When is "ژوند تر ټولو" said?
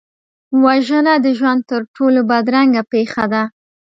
1.37-2.19